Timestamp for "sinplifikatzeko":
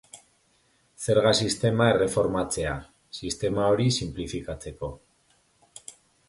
3.99-4.91